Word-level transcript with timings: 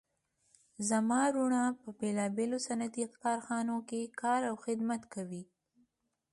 زما 0.89 1.21
وروڼه 1.29 1.61
په 1.81 1.87
بیلابیلو 1.99 2.57
صنعتي 2.67 3.03
کارخانو 3.23 3.75
کې 3.89 4.01
کار 4.21 4.41
او 4.49 4.55
خدمت 4.65 5.01
کوي 5.13 5.43